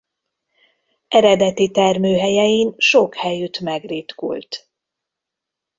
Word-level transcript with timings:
Eredeti 1.07 1.71
termőhelyein 1.71 2.73
sok 2.77 3.15
helyütt 3.15 3.59
megritkult. 3.59 4.69